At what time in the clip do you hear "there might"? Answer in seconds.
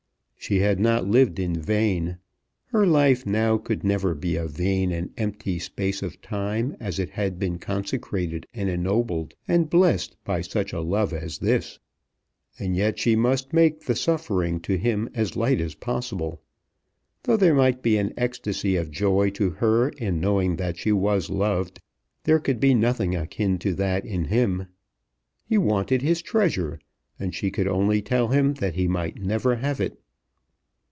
17.37-17.83